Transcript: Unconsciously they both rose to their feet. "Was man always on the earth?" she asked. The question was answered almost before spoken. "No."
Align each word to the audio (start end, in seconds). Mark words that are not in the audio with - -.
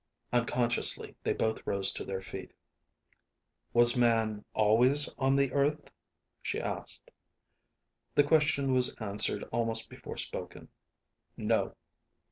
Unconsciously 0.33 1.13
they 1.21 1.31
both 1.31 1.61
rose 1.67 1.91
to 1.91 2.03
their 2.03 2.23
feet. 2.23 2.53
"Was 3.71 3.95
man 3.95 4.43
always 4.55 5.07
on 5.19 5.35
the 5.35 5.51
earth?" 5.51 5.93
she 6.41 6.59
asked. 6.59 7.11
The 8.15 8.23
question 8.23 8.73
was 8.73 8.95
answered 8.95 9.43
almost 9.51 9.89
before 9.91 10.17
spoken. 10.17 10.69
"No." 11.37 11.75